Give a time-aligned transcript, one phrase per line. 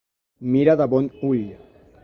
[0.55, 1.47] Mira de bon ull.